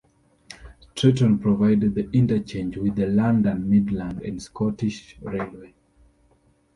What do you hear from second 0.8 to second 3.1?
Stretton provided the interchange with the